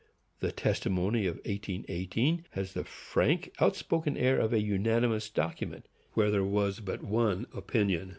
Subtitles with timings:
[0.39, 6.43] The testimony of 1818 has the frank, outspoken air of a unanimous document, where there
[6.43, 8.09] was but one opinion.